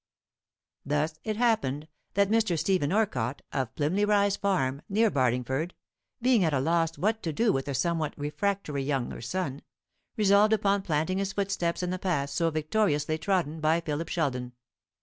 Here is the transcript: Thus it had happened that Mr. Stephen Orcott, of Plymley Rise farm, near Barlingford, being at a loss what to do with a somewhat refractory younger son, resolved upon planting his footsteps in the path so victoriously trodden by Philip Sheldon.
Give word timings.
Thus 0.83 1.19
it 1.23 1.27
had 1.37 1.45
happened 1.45 1.87
that 2.15 2.31
Mr. 2.31 2.57
Stephen 2.57 2.91
Orcott, 2.91 3.43
of 3.53 3.75
Plymley 3.75 4.03
Rise 4.03 4.35
farm, 4.35 4.81
near 4.89 5.11
Barlingford, 5.11 5.75
being 6.19 6.43
at 6.43 6.55
a 6.55 6.59
loss 6.59 6.97
what 6.97 7.21
to 7.21 7.31
do 7.31 7.53
with 7.53 7.67
a 7.67 7.75
somewhat 7.75 8.17
refractory 8.17 8.81
younger 8.81 9.21
son, 9.21 9.61
resolved 10.17 10.53
upon 10.53 10.81
planting 10.81 11.19
his 11.19 11.33
footsteps 11.33 11.83
in 11.83 11.91
the 11.91 11.99
path 11.99 12.31
so 12.31 12.49
victoriously 12.49 13.19
trodden 13.19 13.59
by 13.59 13.79
Philip 13.79 14.09
Sheldon. 14.09 14.53